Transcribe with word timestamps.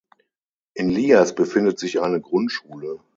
In 0.73 0.89
Lias 0.89 1.35
befindet 1.35 1.77
sich 1.77 2.01
eine 2.01 2.21
Grundschule. 2.21 3.03